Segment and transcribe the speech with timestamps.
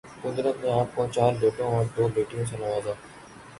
[0.21, 2.93] قدرت نے آپ کو چار بیٹوں اور دو بیٹیوں سے نوازا